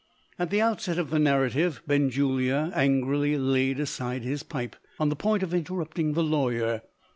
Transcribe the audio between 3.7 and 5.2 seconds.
aside his pipe, on the